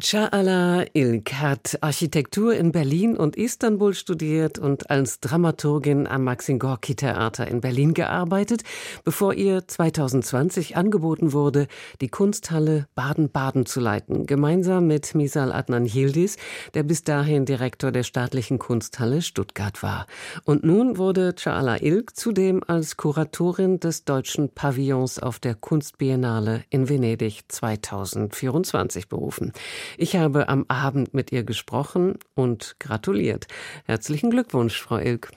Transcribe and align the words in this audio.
Çağla 0.00 0.86
Ilk 0.94 1.32
hat 1.32 1.74
Architektur 1.80 2.52
in 2.52 2.70
Berlin 2.70 3.16
und 3.16 3.36
Istanbul 3.36 3.94
studiert 3.94 4.56
und 4.56 4.90
als 4.90 5.18
Dramaturgin 5.18 6.06
am 6.06 6.22
Maxim 6.22 6.60
Gorki 6.60 6.94
Theater 6.94 7.48
in 7.48 7.60
Berlin 7.60 7.94
gearbeitet, 7.94 8.62
bevor 9.04 9.34
ihr 9.34 9.66
2020 9.66 10.76
angeboten 10.76 11.32
wurde, 11.32 11.66
die 12.00 12.06
Kunsthalle 12.06 12.86
Baden-Baden 12.94 13.66
zu 13.66 13.80
leiten, 13.80 14.26
gemeinsam 14.26 14.86
mit 14.86 15.16
Misal 15.16 15.52
Adnan 15.52 15.84
Yildiz, 15.84 16.36
der 16.74 16.84
bis 16.84 17.02
dahin 17.02 17.44
Direktor 17.44 17.90
der 17.90 18.04
staatlichen 18.04 18.60
Kunsthalle 18.60 19.20
Stuttgart 19.20 19.82
war. 19.82 20.06
Und 20.44 20.62
nun 20.62 20.96
wurde 20.96 21.30
Çağla 21.30 21.82
Ilk 21.82 22.14
zudem 22.14 22.62
als 22.68 22.96
Kuratorin 22.96 23.80
des 23.80 24.04
deutschen 24.04 24.48
Pavillons 24.48 25.18
auf 25.18 25.40
der 25.40 25.56
Kunstbiennale 25.56 26.62
in 26.70 26.88
Venedig 26.88 27.42
2024 27.48 29.08
berufen. 29.08 29.52
Ich 29.96 30.16
habe 30.16 30.48
am 30.48 30.64
Abend 30.68 31.14
mit 31.14 31.32
ihr 31.32 31.44
gesprochen 31.44 32.18
und 32.34 32.76
gratuliert. 32.78 33.46
Herzlichen 33.86 34.30
Glückwunsch, 34.30 34.80
Frau 34.80 34.98
Ilk. 34.98 35.30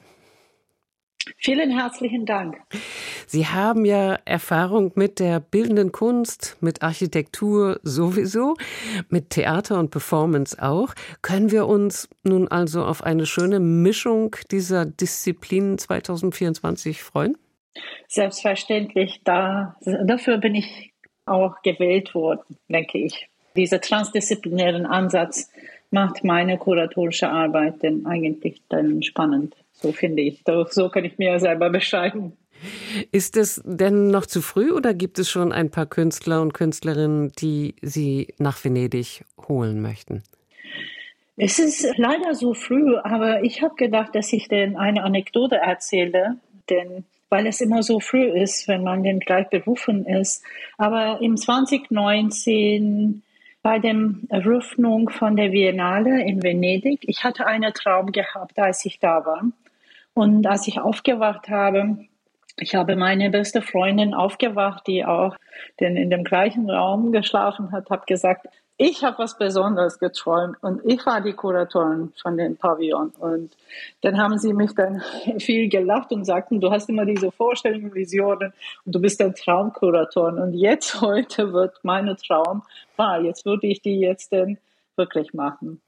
Vielen 1.38 1.78
herzlichen 1.78 2.26
Dank. 2.26 2.58
Sie 3.28 3.48
haben 3.48 3.86
ja 3.86 4.18
Erfahrung 4.26 4.92
mit 4.96 5.20
der 5.20 5.40
bildenden 5.40 5.92
Kunst, 5.92 6.58
mit 6.62 6.82
Architektur 6.82 7.80
sowieso, 7.84 8.56
mit 9.10 9.30
Theater 9.30 9.80
und 9.80 9.92
Performance 9.92 10.62
auch. 10.62 10.94
Können 11.22 11.52
wir 11.52 11.68
uns 11.68 12.10
nun 12.24 12.48
also 12.48 12.84
auf 12.84 13.04
eine 13.04 13.26
schöne 13.26 13.60
Mischung 13.60 14.36
dieser 14.52 14.86
Disziplinen 14.86 15.78
2024 15.78 17.02
freuen? 17.04 17.38
Selbstverständlich. 18.08 19.22
Da, 19.24 19.78
dafür 19.82 20.38
bin 20.38 20.56
ich 20.56 20.94
auch 21.26 21.62
gewählt 21.64 22.14
worden, 22.14 22.58
denke 22.68 22.98
ich. 22.98 23.31
Dieser 23.56 23.82
transdisziplinären 23.82 24.86
Ansatz 24.86 25.50
macht 25.90 26.24
meine 26.24 26.58
kuratorische 26.58 27.30
Arbeit 27.30 27.84
denn 27.84 28.06
eigentlich 28.06 28.62
dann 28.70 29.04
spannend. 29.04 29.56
So 29.74 29.92
finde 29.92 30.22
ich. 30.22 30.44
So 30.70 30.90
kann 30.90 31.06
ich 31.06 31.18
mir 31.18 31.40
selber 31.40 31.70
beschreiben. 31.70 32.34
Ist 33.12 33.38
es 33.38 33.62
denn 33.66 34.12
noch 34.12 34.26
zu 34.26 34.42
früh 34.42 34.72
oder 34.72 34.94
gibt 34.94 35.18
es 35.20 35.30
schon 35.30 35.52
ein 35.52 35.72
paar 35.72 35.88
Künstler 35.88 36.42
und 36.42 36.54
Künstlerinnen, 36.54 37.32
die 37.40 37.76
Sie 37.82 38.34
nach 38.38 38.64
Venedig 38.64 39.24
holen 39.48 39.82
möchten? 39.82 40.24
Es 41.38 41.58
ist 41.58 41.92
leider 41.98 42.36
so 42.36 42.54
früh, 42.54 42.98
aber 42.98 43.44
ich 43.44 43.64
habe 43.64 43.74
gedacht, 43.76 44.14
dass 44.14 44.32
ich 44.32 44.48
denn 44.48 44.78
eine 44.78 45.04
Anekdote 45.04 45.56
erzähle, 45.56 46.38
denn 46.70 47.06
weil 47.30 47.48
es 47.48 47.62
immer 47.62 47.82
so 47.82 48.00
früh 48.00 48.26
ist, 48.26 48.68
wenn 48.68 48.84
man 48.84 49.04
denn 49.04 49.20
gleich 49.20 49.50
berufen 49.50 50.06
ist. 50.06 50.44
Aber 50.78 51.20
im 51.22 51.38
2019 51.38 53.24
bei 53.62 53.80
der 53.80 53.96
Eröffnung 54.30 55.10
von 55.10 55.36
der 55.36 55.50
Biennale 55.50 56.24
in 56.24 56.42
Venedig. 56.42 57.02
Ich 57.08 57.24
hatte 57.24 57.46
einen 57.46 57.74
Traum 57.74 58.12
gehabt, 58.12 58.58
als 58.58 58.86
ich 58.86 59.00
da 59.00 59.26
war. 59.26 59.44
Und 60.14 60.48
als 60.48 60.68
ich 60.68 60.80
aufgewacht 60.80 61.50
habe, 61.50 61.98
ich 62.58 62.76
habe 62.76 62.96
meine 62.96 63.30
beste 63.30 63.62
Freundin 63.62 64.14
aufgewacht, 64.14 64.86
die 64.88 65.06
auch 65.06 65.36
in 65.78 66.10
dem 66.10 66.24
gleichen 66.24 66.70
Raum 66.70 67.12
geschlafen 67.12 67.72
hat, 67.72 67.90
habe 67.90 68.06
gesagt, 68.06 68.48
ich 68.82 69.04
habe 69.04 69.20
was 69.20 69.38
Besonderes 69.38 70.00
geträumt 70.00 70.58
und 70.64 70.82
ich 70.84 71.06
war 71.06 71.22
die 71.22 71.34
Kuratorin 71.34 72.14
von 72.20 72.36
dem 72.36 72.58
Pavillon. 72.58 73.12
Und 73.20 73.56
dann 74.02 74.18
haben 74.18 74.40
sie 74.40 74.54
mich 74.54 74.74
dann 74.74 75.04
viel 75.38 75.70
gelacht 75.70 76.12
und 76.12 76.26
sagten, 76.26 76.60
du 76.60 76.72
hast 76.72 76.90
immer 76.90 77.06
diese 77.06 77.32
Vorstellungen, 77.32 77.94
Visionen 77.94 78.54
und 78.84 78.96
du 78.96 79.00
bist 79.00 79.22
ein 79.22 79.36
Traumkuratorin. 79.36 80.40
Und 80.40 80.54
jetzt 80.56 81.00
heute 81.02 81.54
wird 81.54 81.76
mein 81.84 82.08
Traum 82.18 82.64
wahr. 82.98 83.22
Jetzt 83.22 83.46
würde 83.46 83.68
ich 83.68 83.84
die 83.84 84.00
jetzt 84.00 84.32
denn 84.32 84.58
wirklich 84.98 85.34
machen. 85.34 85.82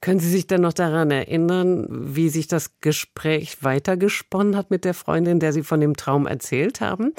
Können 0.00 0.20
Sie 0.20 0.28
sich 0.28 0.46
denn 0.46 0.60
noch 0.60 0.72
daran 0.72 1.10
erinnern, 1.10 1.86
wie 1.90 2.28
sich 2.28 2.48
das 2.48 2.80
Gespräch 2.80 3.62
weitergesponnen 3.62 4.56
hat 4.56 4.70
mit 4.70 4.84
der 4.84 4.94
Freundin, 4.94 5.40
der 5.40 5.52
Sie 5.52 5.62
von 5.62 5.80
dem 5.80 5.96
Traum 5.96 6.26
erzählt 6.26 6.80
haben? 6.80 7.12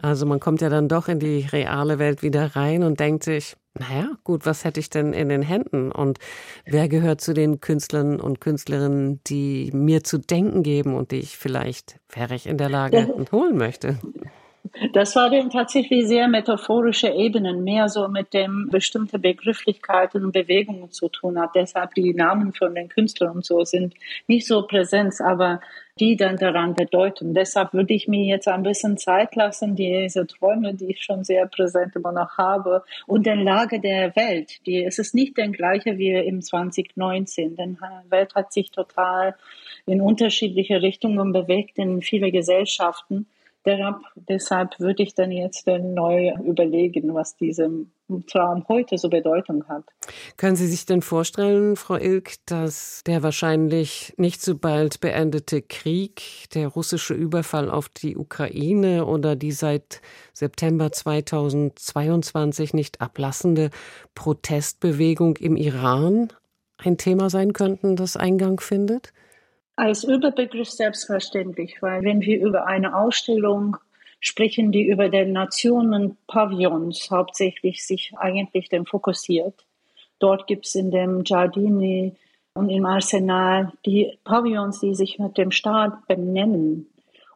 Also 0.00 0.26
man 0.26 0.40
kommt 0.40 0.60
ja 0.60 0.68
dann 0.68 0.88
doch 0.88 1.08
in 1.08 1.18
die 1.18 1.46
reale 1.50 1.98
Welt 1.98 2.22
wieder 2.22 2.56
rein 2.56 2.82
und 2.82 3.00
denkt 3.00 3.24
sich, 3.24 3.56
naja, 3.78 4.10
gut, 4.24 4.44
was 4.44 4.64
hätte 4.64 4.80
ich 4.80 4.90
denn 4.90 5.12
in 5.12 5.28
den 5.28 5.42
Händen? 5.42 5.92
Und 5.92 6.18
wer 6.64 6.88
gehört 6.88 7.20
zu 7.20 7.32
den 7.32 7.60
Künstlern 7.60 8.20
und 8.20 8.40
Künstlerinnen, 8.40 9.20
die 9.24 9.70
mir 9.72 10.02
zu 10.02 10.18
denken 10.18 10.62
geben 10.62 10.94
und 10.94 11.12
die 11.12 11.20
ich 11.20 11.38
vielleicht, 11.38 12.00
wäre 12.12 12.34
ich 12.34 12.46
in 12.46 12.58
der 12.58 12.68
Lage, 12.68 13.06
holen 13.32 13.56
möchte? 13.56 13.98
Das 14.92 15.16
war 15.16 15.30
dann 15.30 15.50
tatsächlich 15.50 16.06
sehr 16.06 16.28
metaphorische 16.28 17.08
Ebenen, 17.08 17.64
mehr 17.64 17.88
so 17.88 18.08
mit 18.08 18.32
dem 18.32 18.68
bestimmte 18.70 19.18
Begrifflichkeiten 19.18 20.24
und 20.24 20.32
Bewegungen 20.32 20.90
zu 20.90 21.08
tun 21.08 21.38
hat. 21.38 21.50
Deshalb 21.54 21.94
die 21.94 22.14
Namen 22.14 22.52
von 22.52 22.74
den 22.74 22.88
Künstlern 22.88 23.36
und 23.36 23.44
so 23.44 23.64
sind 23.64 23.94
nicht 24.26 24.46
so 24.46 24.66
präsent, 24.66 25.14
aber 25.20 25.60
die 25.98 26.16
dann 26.16 26.36
daran 26.36 26.74
bedeuten. 26.74 27.34
Deshalb 27.34 27.72
würde 27.72 27.92
ich 27.92 28.06
mir 28.06 28.24
jetzt 28.24 28.46
ein 28.46 28.62
bisschen 28.62 28.98
Zeit 28.98 29.34
lassen, 29.34 29.74
diese 29.74 30.26
Träume, 30.26 30.74
die 30.74 30.92
ich 30.92 31.02
schon 31.02 31.24
sehr 31.24 31.46
präsent 31.46 31.96
immer 31.96 32.12
noch 32.12 32.38
habe, 32.38 32.84
und 33.06 33.26
den 33.26 33.42
Lage 33.42 33.80
der 33.80 34.14
Welt. 34.14 34.64
Die, 34.66 34.84
es 34.84 34.98
ist 34.98 35.14
nicht 35.14 35.36
der 35.36 35.48
gleiche 35.48 35.98
wie 35.98 36.12
im 36.12 36.40
2019. 36.40 37.56
Denn 37.56 37.76
die 37.80 38.10
Welt 38.10 38.34
hat 38.36 38.52
sich 38.52 38.70
total 38.70 39.34
in 39.86 40.00
unterschiedliche 40.00 40.82
Richtungen 40.82 41.32
bewegt 41.32 41.78
in 41.78 42.02
viele 42.02 42.30
Gesellschaften. 42.30 43.26
Deshalb 44.28 44.78
würde 44.80 45.02
ich 45.02 45.14
dann 45.14 45.30
jetzt 45.30 45.66
neu 45.66 46.32
überlegen, 46.44 47.14
was 47.14 47.36
diesem 47.36 47.92
Traum 48.26 48.64
heute 48.68 48.96
so 48.96 49.08
Bedeutung 49.10 49.68
hat. 49.68 49.84
Können 50.36 50.56
Sie 50.56 50.66
sich 50.66 50.86
denn 50.86 51.02
vorstellen, 51.02 51.76
Frau 51.76 51.96
Ilk, 51.96 52.34
dass 52.46 53.02
der 53.06 53.22
wahrscheinlich 53.22 54.14
nicht 54.16 54.40
so 54.40 54.56
bald 54.56 55.00
beendete 55.00 55.60
Krieg, 55.60 56.48
der 56.54 56.68
russische 56.68 57.14
Überfall 57.14 57.70
auf 57.70 57.88
die 57.88 58.16
Ukraine 58.16 59.04
oder 59.04 59.36
die 59.36 59.52
seit 59.52 60.00
September 60.32 60.90
2022 60.90 62.72
nicht 62.72 63.00
ablassende 63.00 63.70
Protestbewegung 64.14 65.36
im 65.36 65.56
Iran 65.56 66.32
ein 66.78 66.96
Thema 66.96 67.28
sein 67.28 67.52
könnten, 67.52 67.96
das 67.96 68.16
Eingang 68.16 68.60
findet? 68.60 69.12
Als 69.78 70.02
Überbegriff 70.02 70.68
selbstverständlich, 70.68 71.80
weil 71.80 72.02
wenn 72.02 72.20
wir 72.20 72.40
über 72.40 72.66
eine 72.66 72.96
Ausstellung 72.96 73.76
sprechen, 74.18 74.72
die 74.72 74.88
über 74.88 75.08
den 75.08 75.30
Nationen 75.30 76.16
Pavillons 76.26 77.12
hauptsächlich 77.12 77.86
sich 77.86 78.12
eigentlich 78.16 78.68
dann 78.68 78.86
fokussiert. 78.86 79.54
Dort 80.18 80.48
gibt 80.48 80.66
es 80.66 80.74
in 80.74 80.90
dem 80.90 81.22
Giardini 81.22 82.16
und 82.54 82.70
im 82.70 82.86
Arsenal 82.86 83.72
die 83.86 84.18
Pavillons, 84.24 84.80
die 84.80 84.96
sich 84.96 85.20
mit 85.20 85.38
dem 85.38 85.52
Staat 85.52 86.08
benennen. 86.08 86.88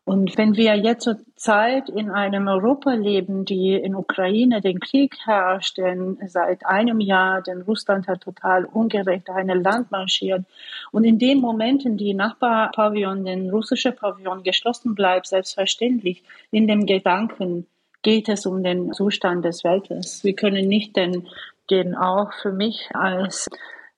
Und 0.05 0.37
wenn 0.37 0.57
wir 0.57 0.75
jetzt 0.77 1.05
zur 1.05 1.19
Zeit 1.37 1.89
in 1.89 2.11
einem 2.11 2.49
Europa 2.49 2.93
leben, 2.93 3.45
die 3.45 3.75
in 3.75 3.95
Ukraine 3.95 4.61
den 4.61 4.81
Krieg 4.81 5.15
herrscht, 5.25 5.79
denn 5.79 6.19
seit 6.27 6.67
einem 6.67 6.99
Jahr, 6.99 7.41
denn 7.41 7.63
Russland 7.63 8.09
hat 8.09 8.23
total 8.23 8.65
ungerecht 8.65 9.31
ein 9.31 9.47
Land 9.47 9.93
marschiert. 9.93 10.45
Und 10.91 11.05
in 11.05 11.21
den 11.21 11.41
Momenten, 11.41 11.97
die 11.97 12.15
Nachbarpavillon, 12.15 13.25
den 13.25 13.51
russische 13.51 13.93
Pavillon 13.93 14.43
geschlossen 14.43 14.97
bleibt, 14.97 15.29
selbstverständlich, 15.29 16.25
in 16.51 16.67
dem 16.67 16.85
Gedanken 16.87 17.69
geht 18.03 18.29
es 18.29 18.45
um 18.45 18.65
den 18.65 18.93
Zustand 18.93 19.45
des 19.45 19.63
Weltes. 19.63 20.25
Wir 20.25 20.35
können 20.35 20.67
nicht 20.67 20.97
denn, 20.97 21.29
den 21.71 21.95
auch 21.95 22.33
für 22.33 22.51
mich 22.51 22.91
als 22.93 23.49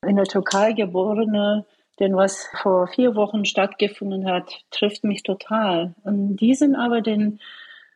in 0.07 0.17
der 0.17 0.27
Türkei 0.27 0.73
geborene 0.73 1.65
denn 2.01 2.17
was 2.17 2.49
vor 2.61 2.89
vier 2.89 3.15
Wochen 3.15 3.45
stattgefunden 3.45 4.27
hat, 4.27 4.65
trifft 4.71 5.05
mich 5.05 5.23
total. 5.23 5.95
Und 6.03 6.37
die 6.37 6.55
sind 6.55 6.75
aber 6.75 7.01
denn 7.01 7.41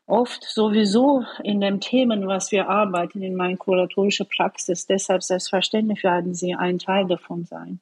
oft 0.06 0.44
sowieso 0.44 1.24
in 1.42 1.60
den 1.60 1.80
Themen, 1.80 2.26
was 2.26 2.50
wir 2.50 2.68
arbeiten, 2.68 3.22
in 3.22 3.34
meiner 3.34 3.56
kuratorischen 3.56 4.26
Praxis. 4.28 4.86
Deshalb 4.86 5.22
selbstverständlich 5.22 6.02
werden 6.02 6.34
sie 6.34 6.54
ein 6.54 6.78
Teil 6.78 7.06
davon 7.06 7.44
sein. 7.44 7.80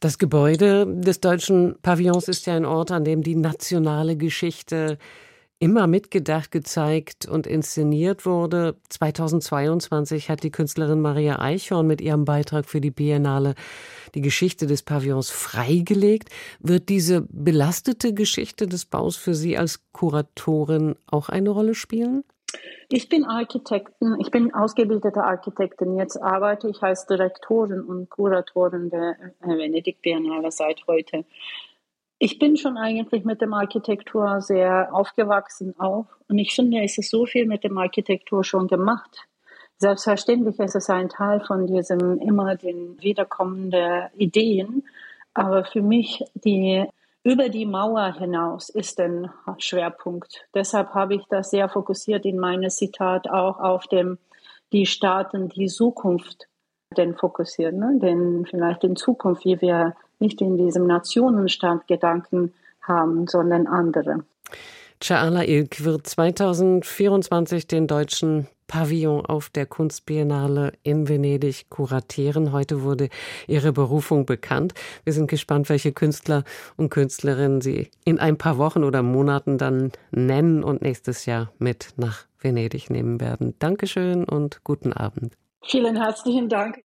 Das 0.00 0.18
Gebäude 0.18 0.86
des 0.86 1.20
deutschen 1.20 1.76
Pavillons 1.80 2.28
ist 2.28 2.46
ja 2.46 2.56
ein 2.56 2.66
Ort, 2.66 2.90
an 2.90 3.04
dem 3.04 3.22
die 3.22 3.36
nationale 3.36 4.16
Geschichte 4.16 4.98
immer 5.64 5.86
mitgedacht, 5.86 6.50
gezeigt 6.50 7.24
und 7.26 7.46
inszeniert 7.46 8.26
wurde. 8.26 8.76
2022 8.90 10.28
hat 10.28 10.42
die 10.42 10.50
Künstlerin 10.50 11.00
Maria 11.00 11.38
Eichhorn 11.38 11.86
mit 11.86 12.02
ihrem 12.02 12.26
Beitrag 12.26 12.66
für 12.66 12.82
die 12.82 12.90
Biennale 12.90 13.54
die 14.14 14.20
Geschichte 14.20 14.66
des 14.66 14.82
Pavillons 14.82 15.30
freigelegt. 15.30 16.28
Wird 16.60 16.90
diese 16.90 17.22
belastete 17.30 18.12
Geschichte 18.12 18.66
des 18.66 18.84
Baus 18.84 19.16
für 19.16 19.34
Sie 19.34 19.56
als 19.56 19.80
Kuratorin 19.92 20.96
auch 21.10 21.30
eine 21.30 21.48
Rolle 21.48 21.74
spielen? 21.74 22.24
Ich 22.90 23.08
bin 23.08 23.24
Architektin, 23.24 24.18
ich 24.20 24.30
bin 24.30 24.52
ausgebildete 24.52 25.24
Architektin. 25.24 25.96
Jetzt 25.96 26.20
arbeite 26.20 26.68
ich 26.68 26.82
als 26.82 27.06
Direktorin 27.06 27.80
und 27.80 28.10
Kuratorin 28.10 28.90
der 28.90 29.16
Venedig 29.40 30.02
Biennale 30.02 30.52
seit 30.52 30.86
heute. 30.86 31.24
Ich 32.24 32.38
bin 32.38 32.56
schon 32.56 32.78
eigentlich 32.78 33.26
mit 33.26 33.42
dem 33.42 33.52
Architektur 33.52 34.40
sehr 34.40 34.94
aufgewachsen 34.94 35.78
auch. 35.78 36.06
Und 36.26 36.38
ich 36.38 36.54
finde, 36.54 36.82
es 36.82 36.96
ist 36.96 37.10
so 37.10 37.26
viel 37.26 37.44
mit 37.44 37.64
dem 37.64 37.76
Architektur 37.76 38.42
schon 38.42 38.66
gemacht. 38.66 39.28
Selbstverständlich 39.76 40.58
ist 40.58 40.74
es 40.74 40.88
ein 40.88 41.10
Teil 41.10 41.40
von 41.40 41.66
diesem 41.66 42.18
immer 42.20 42.56
den 42.56 42.98
wiederkommenden 43.02 44.08
Ideen. 44.16 44.84
Aber 45.34 45.66
für 45.66 45.82
mich 45.82 46.24
die 46.32 46.86
über 47.24 47.50
die 47.50 47.66
Mauer 47.66 48.14
hinaus 48.14 48.70
ist 48.70 48.98
ein 49.00 49.30
Schwerpunkt. 49.58 50.46
Deshalb 50.54 50.94
habe 50.94 51.16
ich 51.16 51.26
das 51.28 51.50
sehr 51.50 51.68
fokussiert 51.68 52.24
in 52.24 52.38
meinem 52.38 52.70
Zitat 52.70 53.28
auch 53.28 53.60
auf 53.60 53.86
dem, 53.86 54.16
die 54.72 54.86
Staaten, 54.86 55.50
die 55.50 55.66
Zukunft 55.66 56.48
denn 56.94 57.14
fokussieren, 57.14 57.78
ne? 57.78 57.98
denn 58.00 58.46
vielleicht 58.48 58.84
in 58.84 58.96
Zukunft, 58.96 59.44
wie 59.44 59.60
wir 59.60 59.94
nicht 60.18 60.40
in 60.40 60.56
diesem 60.56 60.86
Nationenstaat 60.86 61.86
Gedanken 61.86 62.52
haben, 62.82 63.26
sondern 63.26 63.66
andere. 63.66 64.24
Chaala 65.00 65.44
Ilk 65.44 65.84
wird 65.84 66.06
2024 66.06 67.66
den 67.66 67.86
deutschen 67.86 68.46
Pavillon 68.66 69.26
auf 69.26 69.50
der 69.50 69.66
Kunstbiennale 69.66 70.72
in 70.82 71.08
Venedig 71.08 71.68
kuratieren. 71.68 72.52
Heute 72.52 72.82
wurde 72.82 73.08
ihre 73.46 73.72
Berufung 73.72 74.24
bekannt. 74.24 74.74
Wir 75.04 75.12
sind 75.12 75.28
gespannt, 75.28 75.68
welche 75.68 75.92
Künstler 75.92 76.44
und 76.76 76.90
Künstlerinnen 76.90 77.60
sie 77.60 77.90
in 78.04 78.18
ein 78.18 78.38
paar 78.38 78.58
Wochen 78.58 78.84
oder 78.84 79.02
Monaten 79.02 79.58
dann 79.58 79.92
nennen 80.10 80.64
und 80.64 80.82
nächstes 80.82 81.26
Jahr 81.26 81.52
mit 81.58 81.90
nach 81.96 82.26
Venedig 82.38 82.90
nehmen 82.90 83.20
werden. 83.20 83.54
Dankeschön 83.58 84.24
und 84.24 84.62
guten 84.64 84.92
Abend. 84.92 85.34
Vielen 85.62 85.96
herzlichen 85.96 86.48
Dank. 86.48 86.83